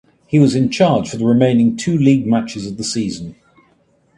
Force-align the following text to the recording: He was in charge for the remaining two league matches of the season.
He 0.25 0.39
was 0.39 0.55
in 0.55 0.71
charge 0.71 1.07
for 1.11 1.17
the 1.17 1.27
remaining 1.27 1.77
two 1.77 1.95
league 1.95 2.25
matches 2.25 2.65
of 2.65 2.75
the 2.77 2.83
season. 2.83 3.35